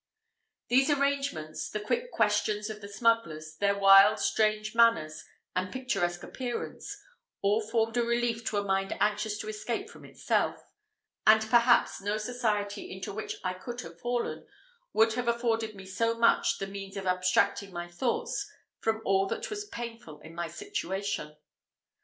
These 0.69 0.89
arrangements, 0.89 1.69
the 1.69 1.79
quick 1.79 2.11
questions 2.11 2.71
of 2.71 2.81
the 2.81 2.87
smugglers, 2.89 3.57
their 3.57 3.77
wild, 3.77 4.17
strange 4.19 4.73
manners, 4.73 5.23
and 5.55 5.71
picturesque 5.71 6.23
appearance, 6.23 6.97
all 7.43 7.61
formed 7.61 7.95
a 7.97 8.01
relief 8.01 8.43
to 8.45 8.57
a 8.57 8.63
mind 8.63 8.97
anxious 8.99 9.37
to 9.37 9.47
escape 9.47 9.91
from 9.91 10.03
itself; 10.03 10.57
and 11.27 11.43
perhaps 11.51 12.01
no 12.01 12.17
society 12.17 12.91
into 12.91 13.13
which 13.13 13.35
I 13.43 13.53
could 13.53 13.81
have 13.81 14.01
fallen 14.01 14.47
would 14.91 15.13
have 15.13 15.27
afforded 15.27 15.75
me 15.75 15.85
so 15.85 16.15
much 16.17 16.57
the 16.57 16.65
means 16.65 16.97
of 16.97 17.05
abstracting 17.05 17.71
my 17.71 17.87
thoughts 17.87 18.51
from 18.79 19.03
all 19.05 19.27
that 19.27 19.51
was 19.51 19.65
painful 19.69 20.19
in 20.21 20.33
my 20.33 20.47
situation. 20.47 21.35